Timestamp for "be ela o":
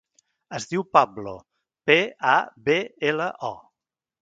2.71-3.55